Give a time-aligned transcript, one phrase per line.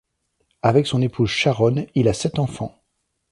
[0.63, 2.81] Avec son épouse Sharon, il a sept enfants.